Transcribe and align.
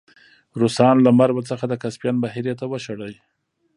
روسان 0.61 0.95
له 1.05 1.11
مرو 1.17 1.41
څخه 1.49 1.65
د 1.67 1.73
کسپین 1.83 2.15
بحیرې 2.23 2.53
ته 2.59 2.65
وشړی. 2.71 3.13